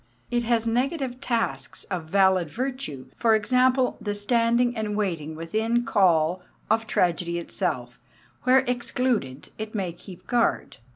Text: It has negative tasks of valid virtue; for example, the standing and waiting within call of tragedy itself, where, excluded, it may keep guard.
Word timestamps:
It 0.31 0.41
has 0.41 0.65
negative 0.65 1.21
tasks 1.21 1.83
of 1.91 2.05
valid 2.05 2.49
virtue; 2.49 3.05
for 3.17 3.35
example, 3.35 3.97
the 4.01 4.15
standing 4.15 4.75
and 4.75 4.95
waiting 4.97 5.35
within 5.35 5.83
call 5.83 6.41
of 6.71 6.87
tragedy 6.87 7.37
itself, 7.37 7.99
where, 8.41 8.63
excluded, 8.67 9.51
it 9.59 9.75
may 9.75 9.93
keep 9.93 10.25
guard. 10.25 10.77